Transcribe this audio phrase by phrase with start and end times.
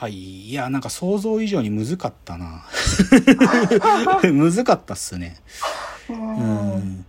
[0.00, 0.48] はい。
[0.48, 2.64] いや、なんか想像以上に難かったな。
[4.24, 5.36] 難かったっすね。
[6.08, 7.04] うん。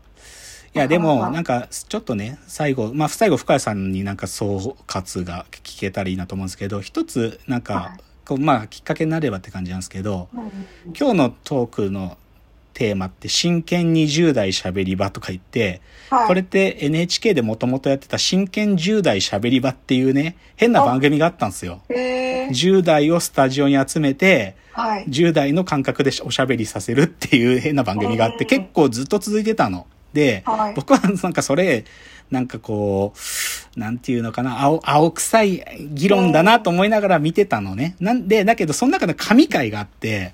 [0.76, 12.18] いや、でも、なんか、ちょっとね、最後、まあ、最後、深谷さんになんか総括が聞けたらいいなと思うんですけど、一つ、なんか、こうまあ、きっかけになればって感じなんですけど、今日のトークの
[12.74, 21.82] テーマって、真剣20代喋り場とか言って、はいこれって NHK でもともとやってた真剣10代喋り場っていうね、変な番組があったんですよ。
[21.90, 25.06] へー10代をスタジオに集めて、はい。
[25.08, 29.88] 10代の感覚でおしゃべりさせるっていう変な番組があって、結構ずっと続いてたの。
[30.14, 31.86] で、はい僕はなんかそれ、
[32.30, 33.14] なんかこ
[33.76, 37.96] う、なんていうのかな、青、青臭い議論だなと思いながら見てたのね。
[38.00, 40.34] なんで、だけどその中で神回があって、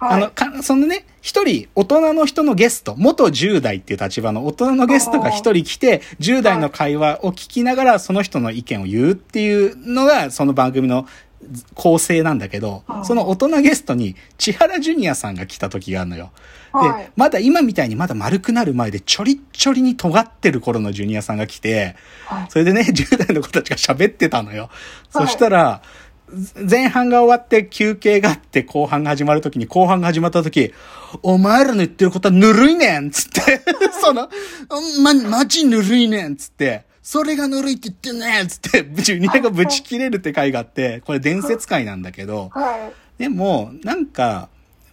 [0.00, 11.06] あの、か、そのね、一人、大人の人のゲスト、元10代っていう立場の大人のゲストが一人来て、10代の会話を聞きながら、その人の意見を言うっていうのが、その番組の
[11.74, 16.30] 構成なんだけどう、んその大人ゲストに、千原ジュニアさんが来た時があるのよ。
[16.72, 24.64] はいで、まだ今みたいにまだ丸くなる前で、ちょりっちょりに尖ってる頃のジュニアさんが来て、はいそれでね、10代の子たちが喋ってたのよ。
[24.64, 25.82] はいそしたら、
[26.68, 30.72] 前半が終わって休憩があって後半が始まるときに後半が始まったとき、
[31.22, 33.62] お前らの言ってることはぬるいねんつって、
[34.00, 34.28] その、
[35.02, 43.22] ま、マジぬるいねんつって、それがぬるいって言ってんねんつって、ジュニアがブチ切れるって回があって、これ伝説回なんだけど、はい。
[43.22, 44.48] でも、なんか、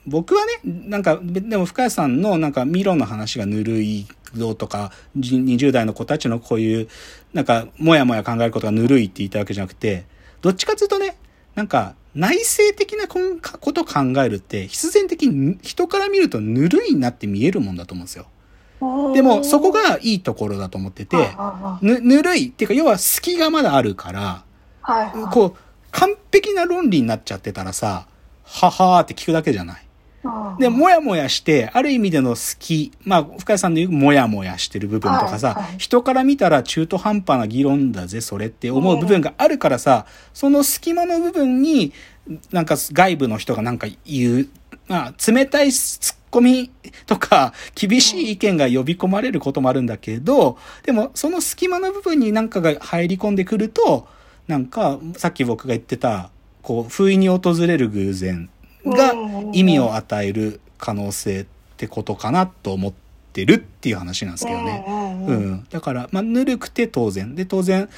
[0.07, 6.87] 僕はね、なんか、でも深谷さんのなんかミロの話がぬるいぞとか、じ20代の子たちのこういう、
[7.33, 10.05] なんか、もやもや考えることがぬるいって言ったわけじゃなくて、
[10.41, 11.17] どっちかというとね、
[11.55, 18.27] なんか、内省的なことを考えるって、必然的に人から見るとぬるいなって見えるもんだと思うんですよ。
[19.13, 24.43] でも、そこがいいところだと思ってて、はぬ、ぬるいっていうか、要は隙がまだあるから、
[24.87, 25.33] いはい。
[25.33, 25.59] こう、
[25.91, 28.07] 完璧な論理になっちゃってたらさ、
[28.43, 29.84] ははーって聞くだけじゃない。
[30.25, 35.77] うんで、もやもやして、ある意味での好き、まあ、深谷さんの言うもやもやしてる部分とかさ、はいはい。
[35.77, 41.93] 人から見たら中途半端な議論だぜ、それって思う部分があるからさ、その隙間の部分に、
[42.51, 44.47] なんか外部の人がなんか言う、
[44.87, 46.71] まあ、冷たいツッコミ
[47.05, 54.07] とか、厳しい意見が呼び込まれることもあるんだけど、でも、その隙間の部分になんかが入り込んでくると、
[54.47, 56.29] なんか、さっき僕が言ってた、
[56.61, 58.49] こう、不意に訪れる偶然
[58.85, 59.13] が
[59.53, 61.45] 意味を与える可能性っ
[61.77, 62.93] てことかなと思っ
[63.33, 64.85] てるっていう話なんですけどね。
[64.87, 65.31] うんう。
[65.33, 65.67] ん。
[65.69, 67.35] だから、まあ、ぬるくて当然。
[67.35, 67.89] で、当然、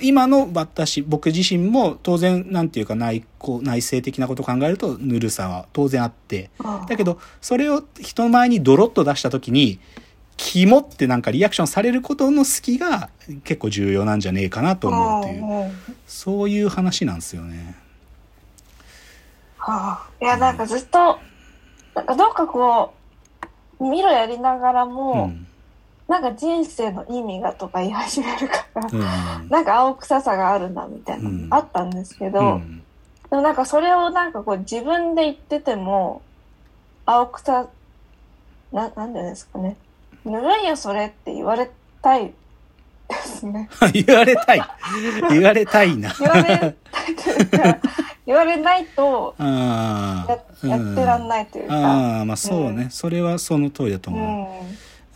[0.00, 6.50] 今の私、僕自身も当然、なんていうか内向、内省的なことを考えると、ぬるさは当然あって。
[6.88, 9.78] だけど、それを人前にドロッと出したときに、
[10.36, 13.10] キモってなんかリアクションされることの隙が
[13.44, 15.72] 結構重要なんじゃねえかなと思うっていう、うん
[16.06, 17.74] そういう話なんですよね。
[19.70, 21.18] はあ、いや、なんかずっと、
[21.94, 22.94] なんかどっかこ
[23.80, 25.46] う、見ろやりながらうも、ん。
[26.08, 29.48] なんか人生の意味がとか言い始めるから、うん。
[29.50, 32.82] なんか青臭さがあるなみたいなうんのあったんですけど、うん
[33.30, 36.22] でもなんかそれをなんかこう自分で言ってても、
[37.04, 37.68] 青臭、
[38.72, 39.76] な、なんでですかね。
[40.24, 42.32] ぬるいよそれって言われたい
[43.08, 43.68] ですね。
[43.92, 44.62] 言われたい。
[45.30, 46.10] 言われたいな。
[46.18, 46.76] 言われたい
[47.16, 47.78] というか、
[48.28, 50.66] 言われないとあやあ。
[50.66, 51.28] やってらんい。
[51.28, 51.74] ないというか。
[51.74, 54.66] ああ、まあそうね、うんそれはその通りだとう思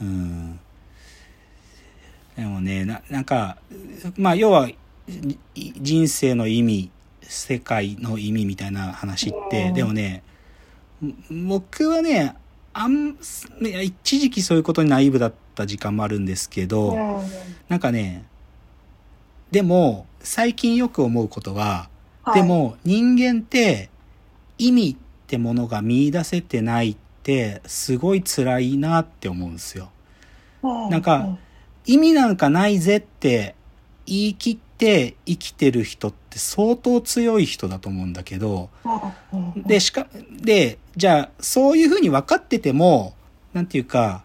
[0.01, 0.05] う。
[0.05, 0.07] ん。
[0.09, 0.61] うん。
[2.35, 3.59] でもね、な、なんか、
[4.17, 4.77] まあ要は、い
[5.55, 6.91] 人生の意味、
[7.21, 10.23] 世界の意味みたいな話って、うんでもね、
[11.31, 12.35] 僕はね、
[12.73, 13.19] あん、
[13.83, 17.21] 一時期そういうことにナイーブだった時間もあるんですけど、うん
[17.69, 18.25] なんかね、
[19.51, 21.91] でも、最近よく思うことは、
[22.23, 22.35] はい。
[22.35, 23.91] でも人間って
[24.59, 24.97] 意味っ
[25.27, 29.91] てものが見出せてないってすごい辛いなって思うんですよ。
[30.63, 31.39] うなんか
[31.85, 33.55] 意味なんかないぜって
[34.07, 38.71] 言い切って生きてる人って相当強い人だと思うんだけど、
[39.57, 43.15] で、しか、で、じゃあそういうふうに分かってても、
[43.53, 44.25] なんていうか、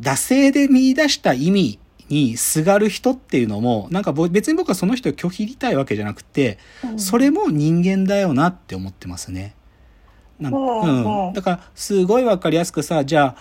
[0.00, 1.78] 惰性で見出した意味
[2.08, 6.98] にすがる人っていうのも、なんかぼ別に僕はその人を拒否りたいわけじゃなくて、うん。
[6.98, 9.54] それも人間だよなって思ってますね。
[10.38, 11.32] なんかうん。
[11.32, 13.36] だから、すごいわかりやすくさ、じゃ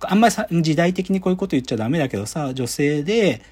[0.00, 3.42] あ、あんまりさ時代的にこういうこと言っちゃダメだけどさ、女性で、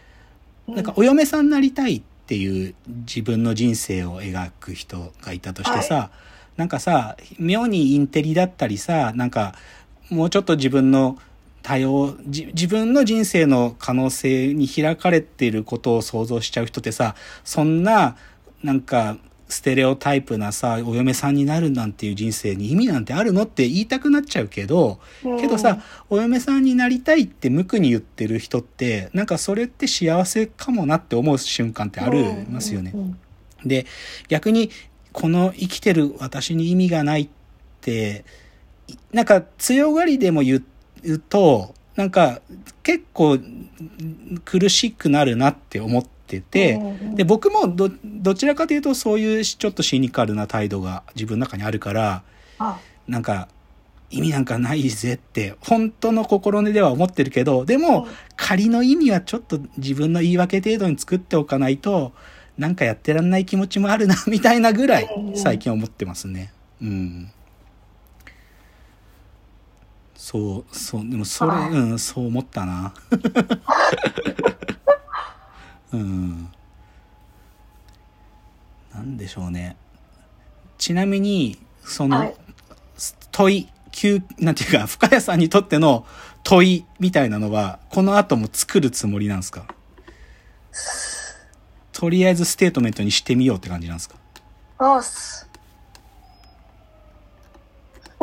[0.66, 6.10] なんかお嫁さんになりたいっていう自分の人生を描く人がいたとしてさ、
[6.56, 9.54] なんかさ、妙にインテリだったりさ、なんか、
[10.10, 11.18] もうちょっと自分の
[11.64, 18.16] 多様、じ自分の人生の可能性に開かれていることを想像しちゃう人ってさ、そんな、
[18.62, 19.16] なんか、
[19.48, 25.00] ステレオタイプなさ、お嫁さんになるなんていう人生に意味なんてあるのって言いたくなっちゃうけど、
[25.40, 32.92] けどさ、お嫁さんになりたいって無垢に言ってる人って、なんかそれって幸せかもなって思う瞬間ってありますよね。
[32.94, 32.98] う。
[32.98, 33.18] ん。
[33.64, 33.86] で、
[34.28, 34.70] 逆に、
[35.12, 37.28] この生きてる私に意味がないっ
[37.80, 38.26] て、
[38.86, 40.62] いなんか強がりでも言
[41.12, 42.40] うと、なんか
[42.82, 52.22] 結構ん苦しくなるなって思ってて、うんで、僕もど、どちらかというとそういうちょっとシニカルな態度が自分の中にあるから、
[52.58, 53.48] あなんか、
[54.10, 58.06] 意味なんかないぜって、本当の心根では思ってるけど、でも、
[58.36, 62.12] 仮の意味はちょっと自分の言い訳程度に作っておかないと、
[62.56, 66.52] なんかやってらんない気持ちもあるな、みたいなぐらいうん、最近思ってますね。
[66.80, 67.30] うん。
[70.26, 72.94] そう、そう、でもそれ、あうん、そう思ったな。
[75.92, 76.50] うん。
[78.94, 79.76] なんでしょうね。
[80.78, 82.34] ちなみに、その、はい
[83.32, 86.06] 問い、急、なんていうか、深谷さんにとっての
[86.42, 89.66] 問いみたいなのは、この後も作るつもりなんですか？
[91.92, 94.16] とりあえずステートメントにしてみようって感じなんですか？
[94.78, 95.02] そう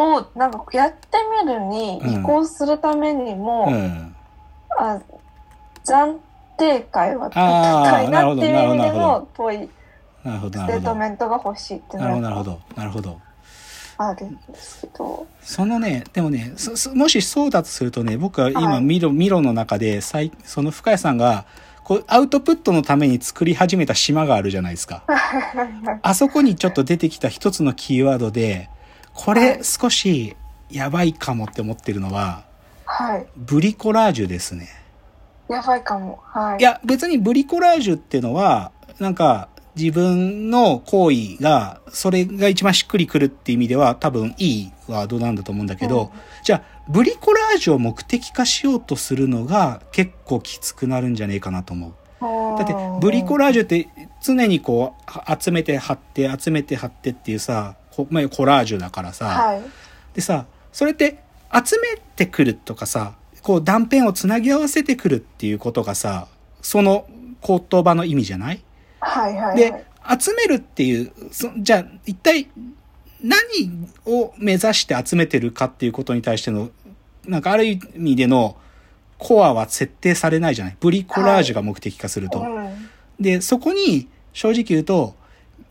[0.01, 0.98] もう、なんか、やって
[1.45, 4.15] みるに移行するためにも、うん。
[4.77, 5.00] あ
[5.83, 6.18] 暫
[6.57, 9.69] 定会は高いなっていう意味でなるほどなるほの問い、
[10.24, 10.95] ステート。
[10.95, 12.59] メントが欲しいってなるほど、なるほど。
[12.75, 13.21] なるほど。
[13.98, 15.27] あるんですけど。
[15.42, 16.53] そのね、でもね、
[16.95, 21.45] もしそうだとするとね、僕は今、はいミロ、ミロの中で、最その深谷さんが、
[21.83, 25.03] こう、アウトプットのために作り始めた島があるじゃないですか。
[26.01, 28.69] あそこにちょっと出てきた一つのキーワードで、
[29.13, 30.35] これはい少し
[30.69, 32.45] やばいかもって思ってるのは、
[32.85, 33.25] はい。
[33.35, 34.69] ブリコラージュですね。
[35.49, 36.19] やばいかも。
[36.23, 36.59] はい。
[36.59, 51.93] いや、別にブリコラージュっていうのは、なんか、自分の行為が、それが一番しっくりくるって意味では、多分いいワードなんだと思うんだけど、うんじゃあ、ブリコラージュを目的化しようとするのが結構きつくなるんじゃねえかなと思う。
[52.57, 53.87] だって、ブリコラージュって
[54.21, 59.61] 常にこう、は集めて貼って、集めて貼ってっていうさ、こまあ、コラージュだからさ、はい。
[60.13, 61.19] でさ、それって
[61.53, 66.27] 集めてくるとかさ、こう断片をつなぎ合わせてくるっていうことがさ、
[66.61, 67.07] その
[67.45, 68.61] 言葉の意味じゃない？
[68.99, 69.57] はいはいはい。
[69.57, 69.85] で、
[70.19, 72.47] 集めるっていう、そじゃあ一体
[73.21, 73.39] 何
[74.05, 76.69] を目指して集めてるかっていうことに対しての、
[77.25, 78.57] なんかある意味での
[79.17, 80.77] コアは設定されないじゃない？
[80.79, 82.39] ブリコラージュが目的化すると。
[82.39, 82.89] うん。
[83.19, 85.15] で、そこに正直言うと、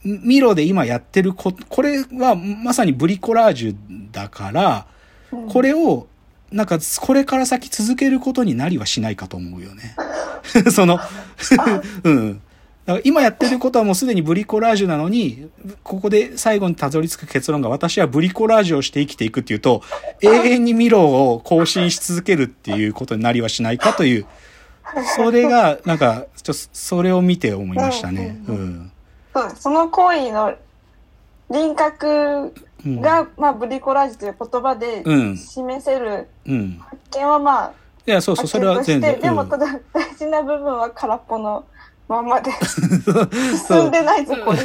[0.04, 3.76] ミロで今やってるこ、これはまさにブリコラージュ
[4.12, 4.86] だから、
[5.32, 6.08] うんこれを、
[6.50, 9.94] なんか、これから先続けることになりはしないかと思うよね。
[10.72, 10.98] その、
[12.02, 12.40] うん。
[12.84, 15.48] だから今やってることはもうすでにブリコラージュなのに、
[15.84, 19.82] ここで最後にたどり着く結論が私はブリコラージュをして生きていくっていうと、
[20.20, 24.26] 永遠にミロを更新し続けるっていうことになりはしないかという、
[25.14, 28.40] それが、なんか、ちょっと、それを見て思いましたね。
[28.48, 28.92] ううんん。
[29.32, 30.54] そうですその行為の
[31.50, 32.52] 輪郭
[32.86, 33.00] うん。
[33.00, 36.78] が、まあ、ブリコラージュという言葉でうん示せるうん。
[36.78, 37.72] 発見はまあ、
[38.06, 39.14] いや、そうそう、それは全然。
[39.14, 41.64] うんでもただ大事な部分は空っぽの
[42.08, 42.50] まんまで
[43.68, 44.58] 進んでないぞこれ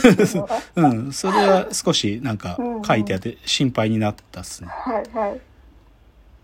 [0.78, 4.69] うん、それは少しなんかうんうん書いてあって心配になったっすね。
[4.69, 5.42] はいはい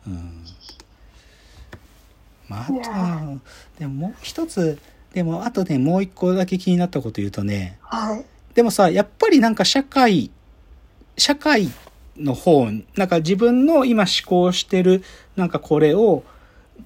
[0.07, 0.45] うん。
[2.47, 3.37] まあ、あとは、
[3.79, 4.77] でももう一つ、
[5.13, 10.29] でもあとね、もう一個だけ気になったこと言うとね、はいでもさ、やっぱりなんか社会、
[11.17, 11.69] 社会
[12.17, 15.03] の方、なんか自分の今思考してる、
[15.35, 16.23] なんかこれを、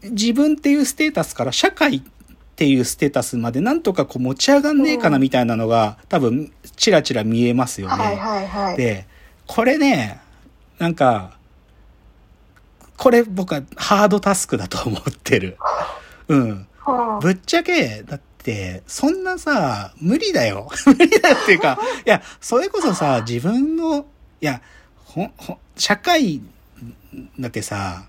[0.03, 2.01] 自分っていうステータスから社会っ
[2.55, 8.03] ていうステータスまでなんとかこう持ち上がんねえかなうんみたいなのが、多分、ちらちら見えますよね。
[8.03, 9.07] はいはいはいで、
[9.47, 10.19] これね、
[10.77, 11.37] なんか、
[12.97, 15.57] これ僕はハードタスクだと思ってる。
[16.27, 16.67] うん。
[16.85, 17.19] はあ。
[17.19, 20.69] ぶっちゃけ、だって、そんなさ、無理だよ。
[20.85, 24.05] 無理だよっていうか、いや、それこそさ、自分の、
[24.41, 24.61] いや、
[25.05, 26.41] ほ、ほ、社会、
[27.39, 28.07] だってさ、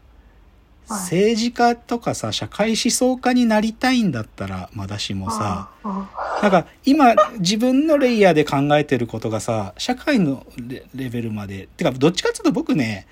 [0.88, 1.00] はい。
[1.00, 13.06] 政治家とかさ、社会思想家になりたいんだったら、まだしもさ、あなんか今自分のレイヤーで考えてることがさ、社会のレレベルまで、てかどっちかっていうと僕ね、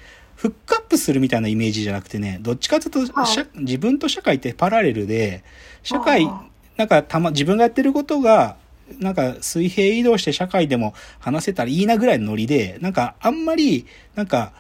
[0.45, 5.43] フックアップするみたいなイメージじゃなくてね、どっちかっていうと、はい社自分と社会ってパラレルで、
[5.83, 6.45] 社会あ、
[6.77, 8.57] なんかたま、自分がやってることが、
[8.99, 13.87] なんか水平移動して社会でも話せたらいいなぐらいのノリで、なんかあんまり、
[14.17, 14.53] なんか、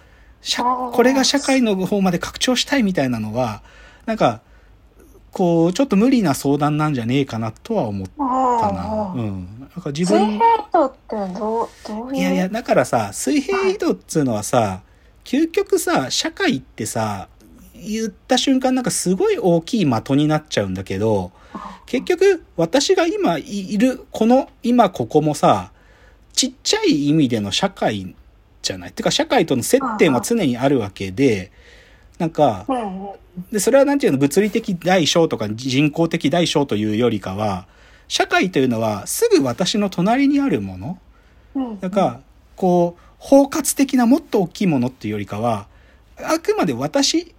[0.93, 3.63] これが社会の方まで拡張したいみたいなのは、
[4.07, 4.41] なんか、
[5.33, 9.11] こう、ちょっと無理な相談なんじゃねえかなとは思ったな。
[9.11, 9.47] あうん。
[9.61, 12.21] なんか自水分平移動ってどう、どういう？
[12.21, 14.81] いやいや、だからさ、水平移動っつうのはさ、
[15.25, 17.29] 究極さ、社会ってさ、
[17.75, 21.33] 言った瞬間なんかすごい大きい的になっちゃうんだけど、
[21.87, 25.73] 結局私が今いる、この今ここもさ、
[26.33, 28.15] ちっちゃい意味での社会
[28.63, 28.93] じゃない？
[28.93, 31.53] てか社会との接点は常にあるわけで、
[32.19, 32.67] なんか。
[33.51, 37.67] で、それはなんていうの、物理的大小とか人工的大小というよりかは、
[38.09, 40.99] 社会というのはすぐ私の隣にあるもの
[41.55, 41.79] うん。
[41.81, 42.21] なんか、
[42.57, 45.67] こう、包括的なもっと大きいものっていうよりかは、
[46.19, 47.35] あくまで私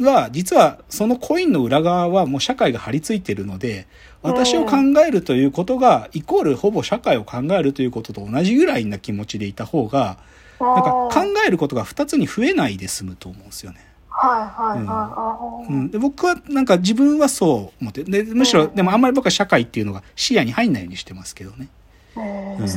[0.00, 3.86] は、実はそのコインの裏側はもう社会が張り付いてるので、
[4.20, 10.18] 私を考えるということが、イコールほぼ社会を考えるということと同じぐらいな気持ちでいた方が、
[10.58, 11.10] なんか考
[11.46, 13.78] えることが二つに増えないで済むと思うんですよね。
[14.08, 15.72] はいはいはい。
[15.72, 21.68] うん、で僕はなんか自分はそう思ってでむしろ、うんでもあんまり僕は社会っていうのが視野に入んないようにしてますけどね。
[22.16, 22.60] うんうん。
[22.60, 22.68] うん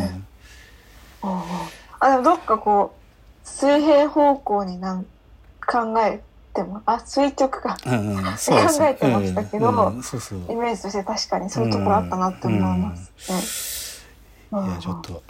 [2.02, 5.06] あ、でもどっかこう、水平方向になん
[5.66, 6.22] 考え
[6.54, 7.78] ても、あ、垂直か。
[7.86, 10.40] うんうん、そうそう考えてましたけどうんうんそうそう。
[10.50, 14.06] イメージとして確かにそういうところあったなって思います。
[14.52, 14.60] ね。
[14.68, 15.24] いやちょっと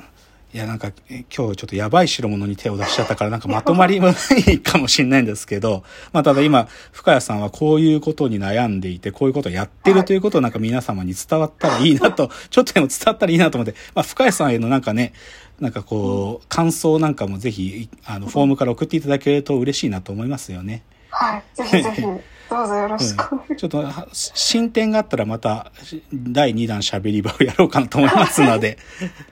[0.54, 4.13] いやなんかえ今日ちょっとやばい代物に手を出しちゃったからなんかまとまりもな
[4.51, 15.13] いかもしれないんですけどまあただ今深谷さんはこういうことに悩んでいてこういうことをやってるということをなんか皆様に伝わったらいいなとちょっとでも伝わったらいいなと思ってまあ深谷さんへのなんかね
[15.62, 20.84] なんかこう感想なんかもぜひあのフォームから送っていただけると嬉しいなと思いますよね。
[21.12, 21.44] はい。
[21.53, 23.56] ぜひぜひ、どうぞよろしく。
[23.56, 28.80] ちょっとは進展があったらまたし第2弾喋り場をやろうかなと思いますので。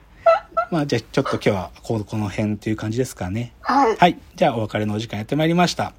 [0.70, 3.52] まあじゃあちょっと今日はここの辺っていう感じですかね。
[3.62, 3.96] はい。
[3.96, 4.18] はい。
[4.36, 5.94] じゃあお別れのお時間やってまいりました。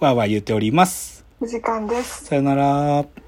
[0.00, 1.24] わーわー言っております。
[1.40, 2.24] お時間です。
[2.24, 3.21] さよなら。